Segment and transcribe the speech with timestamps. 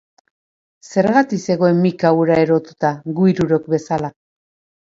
[0.93, 4.13] Zergatik zegoen mika hura erotuta, gu hirurok bezala.